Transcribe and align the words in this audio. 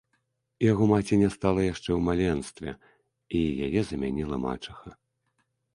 Яго 0.71 0.83
маці 0.91 1.19
не 1.25 1.29
стала 1.35 1.67
яшчэ 1.73 1.89
ў 1.97 1.99
маленстве, 2.09 2.69
і 3.43 3.47
яе 3.69 3.81
замяніла 3.95 4.37
мачаха. 4.49 4.89